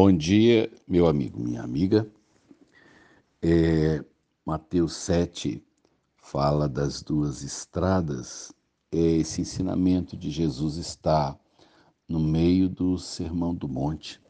Bom 0.00 0.16
dia, 0.16 0.70
meu 0.86 1.08
amigo, 1.08 1.40
minha 1.40 1.60
amiga. 1.60 2.08
É, 3.42 4.00
Mateus 4.46 4.92
7 4.92 5.60
fala 6.18 6.68
das 6.68 7.02
duas 7.02 7.42
estradas. 7.42 8.54
Esse 8.92 9.40
ensinamento 9.40 10.16
de 10.16 10.30
Jesus 10.30 10.76
está 10.76 11.36
no 12.08 12.20
meio 12.20 12.68
do 12.68 12.96
Sermão 12.96 13.52
do 13.52 13.68
Monte. 13.68 14.22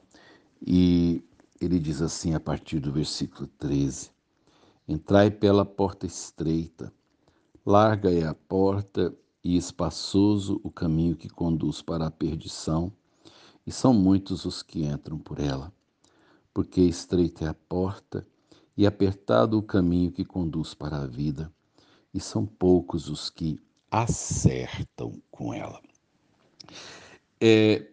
E 0.67 1.23
ele 1.61 1.79
diz 1.79 2.01
assim 2.01 2.33
a 2.33 2.41
partir 2.41 2.81
do 2.81 2.91
versículo 2.91 3.47
13: 3.59 4.11
Entrai 4.89 5.31
pela 5.31 5.67
porta 5.67 6.07
estreita, 6.07 6.91
larga 7.67 8.11
é 8.11 8.27
a 8.27 8.33
porta 8.33 9.15
e 9.45 9.55
espaçoso 9.55 10.63
o 10.65 10.71
caminho 10.71 11.15
que 11.15 11.29
conduz 11.29 11.83
para 11.83 12.07
a 12.07 12.11
perdição 12.11 12.91
e 13.69 13.71
são 13.71 13.93
muitos 13.93 14.47
os 14.47 14.63
que 14.63 14.87
entram 14.87 15.19
por 15.19 15.39
ela, 15.39 15.71
porque 16.55 16.81
estreita 16.81 17.45
é 17.45 17.49
a 17.49 17.55
porta 17.55 18.27
e 18.75 18.87
apertado 18.87 19.59
o 19.59 19.63
caminho 19.63 20.11
que 20.11 20.25
conduz 20.25 20.73
para 20.73 21.03
a 21.03 21.07
vida, 21.07 21.53
e 22.15 22.19
são 22.19 22.47
poucos 22.47 23.11
os 23.11 23.29
que 23.29 23.61
acertam 23.91 25.21
com 25.31 25.53
ela. 25.53 25.83
É, 27.39 27.91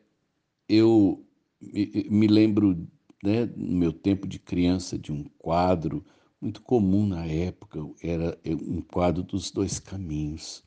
eu 0.69 1.21
me, 1.61 2.27
lembro, 2.27 2.87
né, 3.21 3.45
no 3.45 3.75
meu 3.75 3.91
tempo 3.91 4.29
de 4.29 4.39
criança, 4.39 4.97
de 4.97 5.11
um 5.11 5.25
quadro 5.37 6.05
muito 6.39 6.61
comum 6.61 7.05
na 7.05 7.25
época, 7.25 7.85
era 8.01 8.39
um 8.45 8.79
quadro 8.79 9.23
dos 9.23 9.51
dois 9.51 9.77
caminhos. 9.77 10.63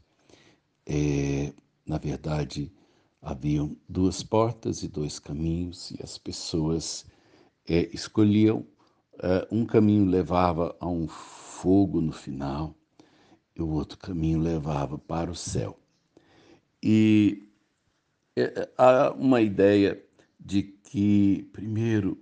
É, 0.84 1.54
na 1.86 1.96
verdade, 1.96 2.70
Haviam 3.20 3.77
duas 3.88 4.22
portas 4.22 4.82
e 4.82 4.88
dois 4.88 5.18
caminhos, 5.18 5.90
e 5.90 6.02
as 6.02 6.16
pessoas 6.16 7.06
é, 7.68 7.88
escolhiam. 7.92 8.66
Uh, 9.14 9.47
um 9.50 9.66
caminho 9.66 10.05
levava 10.05 10.77
a 10.78 10.86
um 10.86 11.08
fogo 11.08 12.00
no 12.00 12.12
final, 12.12 12.74
e 13.56 13.61
o 13.61 13.69
outro 13.69 13.98
caminho 13.98 14.39
levava 14.39 14.96
para 14.96 15.30
o 15.30 15.34
céu. 15.34 15.77
E 16.83 17.48
é, 18.36 18.69
há 18.78 19.11
uma 19.11 19.41
ideia 19.41 20.00
de 20.39 20.62
que, 20.62 21.48
primeiro, 21.52 22.16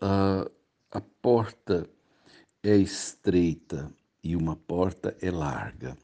a, 0.00 0.46
a 0.90 1.00
porta 1.00 1.88
é 2.62 2.76
estreita 2.76 3.90
e 4.22 4.36
uma 4.36 4.54
porta 4.54 5.16
é 5.20 5.30
larga. 5.30 5.96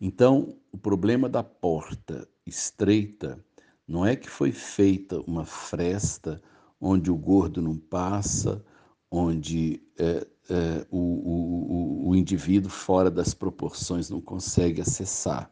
Então, 0.00 0.58
o 0.72 0.76
problema 0.76 1.28
da 1.28 1.44
porta 1.44 2.28
estreita 2.46 3.42
não 3.86 4.06
é 4.06 4.16
que 4.16 4.28
foi 4.28 4.52
feita 4.52 5.20
uma 5.20 5.44
fresta 5.44 6.40
onde 6.80 7.10
o 7.10 7.16
gordo 7.16 7.60
não 7.60 7.76
passa, 7.76 8.64
onde 9.10 9.82
é, 9.98 10.26
é, 10.48 10.86
o, 10.90 10.98
o, 10.98 12.08
o 12.08 12.16
indivíduo 12.16 12.70
fora 12.70 13.10
das 13.10 13.34
proporções 13.34 14.08
não 14.10 14.20
consegue 14.20 14.80
acessar. 14.80 15.50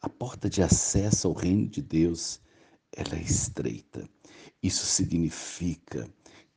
A 0.00 0.08
porta 0.08 0.48
de 0.48 0.62
acesso 0.62 1.26
ao 1.26 1.34
reino 1.34 1.66
de 1.66 1.82
Deus 1.82 2.40
ela 2.92 3.16
é 3.16 3.22
estreita. 3.22 4.08
Isso 4.62 4.86
significa 4.86 6.08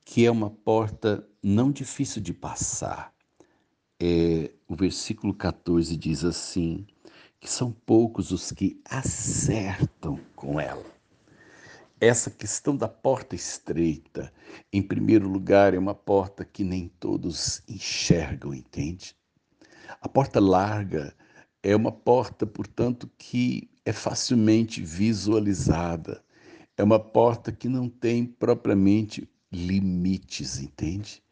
que 0.06 0.26
é 0.26 0.32
uma 0.32 0.50
porta 0.50 1.28
não 1.42 1.72
difícil 1.72 2.22
de 2.22 2.34
passar. 2.34 3.14
É, 4.00 4.52
o 4.68 4.76
versículo 4.76 5.34
14 5.34 5.96
diz 5.96 6.24
assim: 6.24 6.86
que 7.42 7.50
são 7.50 7.72
poucos 7.72 8.32
os 8.32 8.52
que 8.52 8.80
acertam 8.86 10.20
com 10.36 10.60
ela. 10.60 10.86
Essa 12.00 12.30
questão 12.30 12.78
da 12.78 12.88
porta 12.88 13.36
estreita, 13.36 14.32
em 14.72 14.82
primeiro 14.82 15.28
lugar, 15.28 15.74
é 15.74 15.80
uma 15.80 15.96
porta 15.96 16.46
que 16.46 16.64
nem 16.64 16.88
todos 17.00 17.64
enxergam, 17.68 18.54
entende? 18.54 19.16
A 20.00 20.08
porta 20.08 20.40
larga 20.40 21.16
é 21.64 21.76
uma 21.76 21.92
porta, 21.92 22.46
portanto, 22.46 23.10
que 23.18 23.70
é 23.84 23.92
facilmente 23.92 24.82
visualizada. 24.82 26.24
É 26.78 26.84
uma 26.84 27.00
porta 27.00 27.52
que 27.52 27.68
não 27.68 27.90
tem 27.90 28.26
propriamente 28.26 29.28
limites, 29.52 30.60
entende? 30.60 31.24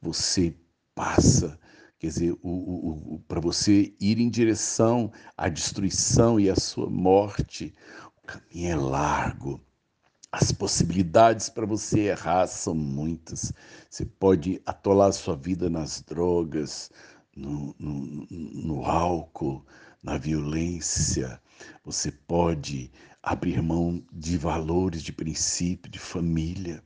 Você 0.00 0.54
passa 0.94 1.58
Quer 1.98 2.08
dizer, 2.08 2.36
para 3.28 3.40
você 3.40 3.94
ir 4.00 4.20
em 4.20 4.28
direção 4.28 5.12
à 5.36 5.48
destruição 5.48 6.38
e 6.38 6.50
à 6.50 6.56
sua 6.56 6.90
morte, 6.90 7.72
o 8.16 8.26
caminho 8.26 8.70
é 8.70 8.76
largo. 8.76 9.60
As 10.30 10.50
possibilidades 10.50 11.48
para 11.48 11.64
você 11.64 12.08
errar 12.08 12.48
são 12.48 12.74
muitas. 12.74 13.52
Você 13.88 14.04
pode 14.04 14.60
atolar 14.66 15.12
sua 15.12 15.36
vida 15.36 15.70
nas 15.70 16.02
drogas, 16.02 16.90
no, 17.36 17.74
no, 17.78 18.26
no 18.28 18.84
álcool, 18.84 19.64
na 20.02 20.18
violência. 20.18 21.40
Você 21.84 22.10
pode 22.10 22.90
abrir 23.22 23.62
mão 23.62 24.04
de 24.12 24.36
valores, 24.36 25.02
de 25.02 25.12
princípio, 25.12 25.90
de 25.90 25.98
família. 25.98 26.82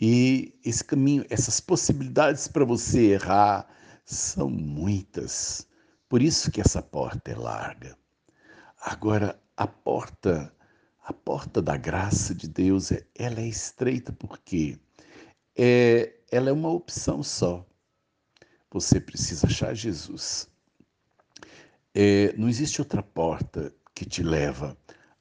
E 0.00 0.52
esse 0.64 0.82
caminho, 0.82 1.24
essas 1.30 1.60
possibilidades 1.60 2.48
para 2.48 2.64
você 2.64 3.12
errar, 3.12 3.68
são 4.10 4.50
muitas. 4.50 5.66
Por 6.08 6.20
isso 6.20 6.50
que 6.50 6.60
essa 6.60 6.82
porta 6.82 7.30
é 7.30 7.34
larga. 7.34 7.96
Agora, 8.80 9.40
a 9.56 9.66
porta, 9.66 10.52
a 11.04 11.12
porta 11.12 11.62
da 11.62 11.76
graça 11.76 12.34
de 12.34 12.48
Deus, 12.48 12.90
é, 12.90 13.06
ela 13.14 13.40
é 13.40 13.46
estreita 13.46 14.12
porque 14.12 14.78
é, 15.56 16.14
ela 16.30 16.50
é 16.50 16.52
uma 16.52 16.70
opção 16.70 17.22
só. 17.22 17.64
Você 18.70 19.00
precisa 19.00 19.46
achar 19.46 19.74
Jesus. 19.74 20.48
É, 21.94 22.32
não 22.36 22.48
existe 22.48 22.80
outra 22.80 23.02
porta 23.02 23.72
que 23.94 24.04
te 24.04 24.22
leva 24.22 24.76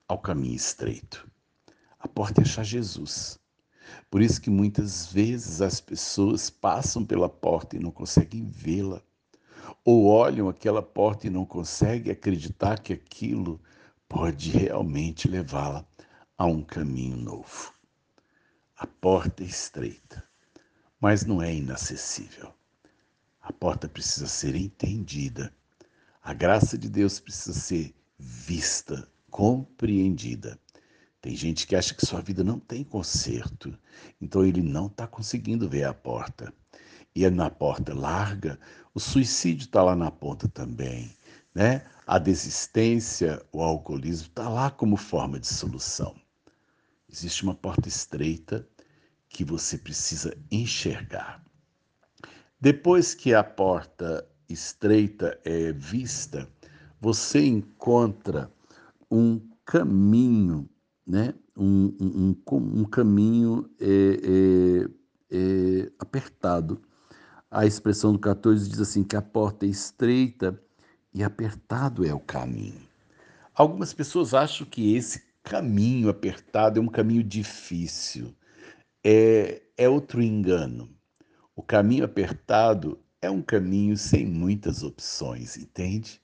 ao 0.08 0.20
caminho 0.20 0.56
estreito. 0.56 1.30
A 2.00 2.08
porta 2.08 2.42
é 2.42 2.44
achar 2.44 2.64
Jesus. 2.64 3.40
Por 4.10 4.22
isso 4.22 4.42
que 4.42 4.50
muitas 4.50 5.12
vezes 5.12 5.62
as 5.62 5.80
pessoas 5.80 6.50
passam 6.50 7.06
pela 7.06 7.30
porta 7.30 7.76
e 7.76 7.80
não 7.80 7.92
conseguem 7.92 8.46
vê-la, 8.46 9.02
ou 9.84 10.08
olham 10.08 10.50
aquela 10.50 10.82
porta 10.82 11.28
e 11.28 11.30
não 11.30 11.46
conseguem 11.46 12.12
acreditar 12.12 12.80
que 12.80 12.94
aquilo 12.94 13.62
pode 14.08 14.50
realmente 14.50 15.28
levá-la 15.28 15.86
a 16.38 16.46
um 16.46 16.64
caminho 16.64 17.18
novo. 17.18 17.74
A 18.78 18.88
porta 18.88 19.44
é 19.44 19.48
estreita, 19.48 20.24
mas 21.00 21.26
não 21.26 21.42
é 21.42 21.54
inacessível. 21.54 22.54
A 23.42 23.52
porta 23.52 23.90
precisa 23.90 24.28
ser 24.28 24.56
entendida. 24.56 25.54
A 26.22 26.34
graça 26.34 26.78
de 26.78 26.88
Deus 26.88 27.20
precisa 27.20 27.60
ser 27.60 27.96
vista, 28.18 29.08
compreendida. 29.30 30.60
Tem 31.22 31.36
gente 31.36 31.68
que 31.68 31.76
acha 31.76 31.94
que 31.94 32.06
sua 32.06 32.22
vida 32.22 32.44
não 32.44 32.60
tem 32.60 32.84
conserto, 32.84 33.78
então 34.22 34.46
ele 34.46 34.62
não 34.62 34.88
está 34.88 35.06
conseguindo 35.06 35.68
ver 35.68 35.84
a 35.84 35.94
porta. 35.94 36.54
E 37.14 37.26
é 37.26 37.30
na 37.30 37.50
porta 37.50 37.94
larga, 37.94 38.58
o 38.94 39.00
suicídio 39.00 39.66
está 39.66 39.84
lá 39.84 39.96
na 39.96 40.10
ponta 40.10 40.48
também. 40.48 41.12
Né? 41.54 41.86
A 42.08 42.18
desistência, 42.18 43.46
o 43.52 43.62
alcoolismo 43.62 44.28
está 44.28 44.48
lá 44.48 44.72
como 44.72 44.96
forma 44.96 45.40
de 45.40 45.48
solução. 45.48 46.16
Existe 47.12 47.44
uma 47.44 47.56
porta 47.56 47.90
estreita 47.90 48.66
que 49.28 49.44
você 49.44 49.78
precisa 49.78 50.38
enxergar. 50.50 51.44
Depois 52.62 53.14
que 53.14 53.34
a 53.34 53.44
porta 53.44 54.26
estreita 54.48 55.40
é 55.44 55.74
vista, 55.74 56.48
você 57.02 57.46
encontra 57.46 58.52
um 59.12 59.40
caminho 59.66 60.70
né, 61.10 61.34
um, 61.58 61.96
um, 62.00 62.36
um 62.52 62.86
caminho 62.86 63.68
é, 63.82 63.88
é, 64.24 64.90
é, 65.32 65.92
apertado. 65.98 66.80
A 67.50 67.66
expressão 67.66 68.14
do 68.14 68.20
14 68.20 68.70
diz 68.70 68.80
assim: 68.80 69.04
que 69.04 69.16
a 69.16 69.22
porta 69.22 69.66
é 69.66 69.70
estreita 69.70 70.62
e 71.12 71.24
apertado 71.24 72.06
é 72.06 72.14
o 72.14 72.20
caminho. 72.20 72.88
Algumas 73.56 73.92
pessoas 73.92 74.36
acham 74.36 74.68
que 74.68 74.96
esse 74.96 75.24
caminho 75.42 76.10
apertado 76.10 76.80
é 76.80 76.84
um 76.84 76.88
caminho 76.88 77.24
difícil. 77.24 78.36
É, 79.04 79.64
é 79.76 79.90
outro 79.90 80.22
engano. 80.22 80.88
O 81.56 81.64
caminho 81.64 82.06
apertado 82.06 83.00
é 83.20 83.32
um 83.32 83.42
caminho 83.42 83.98
sem 83.98 84.28
muitas 84.28 84.84
opções, 84.84 85.58
entende? 85.58 86.22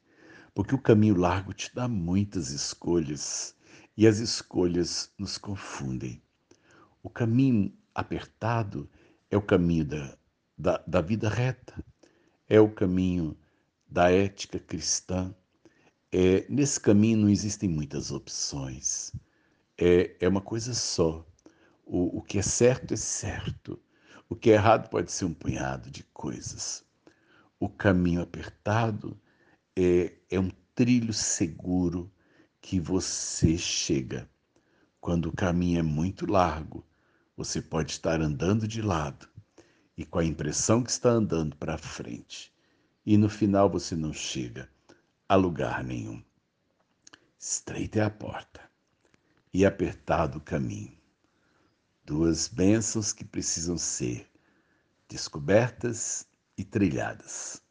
Porque 0.54 0.76
o 0.76 0.82
caminho 0.82 1.18
largo 1.18 1.54
te 1.54 1.74
dá 1.74 1.88
muitas 1.88 2.52
escolhas 2.52 3.56
e 3.98 4.08
as 4.08 4.20
escolhas 4.20 5.12
nos 5.18 5.38
confundem. 5.38 6.22
O 7.02 7.10
caminho 7.10 7.74
apertado 7.94 8.90
é 9.30 9.38
o 9.38 9.42
caminho 9.42 9.86
da, 9.86 10.18
da, 10.58 10.84
da 10.86 11.02
vida 11.02 11.30
reta, 11.30 11.74
é 12.48 12.60
o 12.60 12.70
caminho 12.70 13.38
da 13.88 14.12
ética 14.12 14.60
cristã. 14.60 15.34
É, 16.12 16.46
nesse 16.50 16.80
caminho 16.80 17.20
não 17.20 17.30
existem 17.30 17.70
muitas 17.70 18.12
opções, 18.12 19.14
é, 19.78 20.16
é 20.20 20.28
uma 20.28 20.42
coisa 20.42 20.74
só. 20.74 21.26
O, 21.86 22.20
o 22.20 22.22
que 22.22 22.40
é 22.40 22.42
certo 22.42 22.94
é 22.94 22.98
certo. 22.98 23.80
O 24.30 24.36
que 24.36 24.50
é 24.50 24.54
errado 24.54 24.90
pode 24.90 25.12
ser 25.12 25.26
um 25.26 25.34
punhado 25.34 25.92
de 25.92 26.04
coisas. 26.06 26.84
O 27.60 27.70
caminho 27.70 28.22
apertado 28.22 29.20
é, 29.76 30.14
é 30.30 30.40
um 30.40 30.50
trilho 30.74 31.14
seguro 31.14 32.12
que 32.66 32.80
você 32.80 33.60
chega. 33.60 34.28
Quando 35.00 35.28
o 35.28 35.36
caminho 35.36 35.78
é 35.78 35.84
muito 35.84 36.26
largo, 36.26 36.84
você 37.38 37.62
pode 37.62 37.92
estar 37.92 38.20
andando 38.20 38.68
de 38.68 38.82
lado 38.82 39.30
e 39.96 40.04
com 40.04 40.18
a 40.18 40.26
impressão 40.26 40.82
que 40.82 40.90
está 40.90 41.12
andando 41.12 41.56
para 41.58 41.78
frente. 41.78 42.52
E 43.06 43.18
no 43.18 43.30
final 43.30 43.70
você 43.70 43.96
não 43.96 44.12
chega 44.12 44.68
a 45.30 45.36
lugar 45.36 45.84
nenhum. 45.84 46.24
Estreita 47.40 48.00
é 48.00 48.02
a 48.02 48.10
porta 48.10 48.68
e 49.54 49.64
apertado 49.64 50.40
o 50.40 50.42
caminho. 50.42 50.98
Duas 52.04 52.48
bênçãos 52.48 53.14
que 53.14 53.24
precisam 53.24 53.78
ser 53.78 54.28
descobertas 55.08 56.28
e 56.58 56.64
trilhadas. 56.64 57.62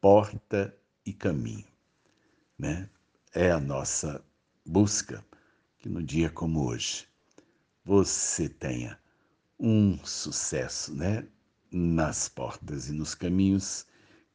Porta 0.00 0.72
e 1.04 1.12
caminho, 1.12 1.66
né? 2.56 2.88
É 3.34 3.50
a 3.50 3.58
nossa 3.58 4.22
busca 4.62 5.24
que 5.78 5.88
no 5.88 6.02
dia 6.02 6.28
como 6.28 6.66
hoje 6.66 7.08
você 7.82 8.46
tenha 8.46 8.98
um 9.58 9.98
sucesso, 10.04 10.94
né? 10.94 11.26
Nas 11.70 12.28
portas 12.28 12.90
e 12.90 12.92
nos 12.92 13.14
caminhos 13.14 13.86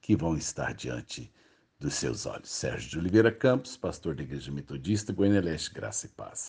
que 0.01 0.15
vão 0.15 0.35
estar 0.35 0.73
diante 0.73 1.31
dos 1.79 1.93
seus 1.93 2.25
olhos. 2.25 2.49
Sérgio 2.49 2.89
de 2.89 2.97
Oliveira 2.97 3.31
Campos, 3.31 3.77
pastor 3.77 4.15
da 4.15 4.23
Igreja 4.23 4.51
Metodista, 4.51 5.13
Goiânia 5.13 5.41
Leste, 5.41 5.71
Graça 5.71 6.07
e 6.07 6.09
Paz. 6.09 6.45